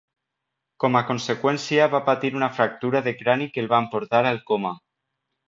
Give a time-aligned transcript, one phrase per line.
[0.83, 4.75] Com a conseqüència va patir una fractura de crani que el van portar al coma.